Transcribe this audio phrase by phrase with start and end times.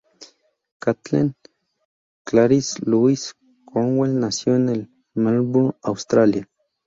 [0.81, 1.35] Kathleen
[2.25, 3.33] Clarice Louise
[3.67, 6.49] Cornwell nació el en Melbourne, Australia.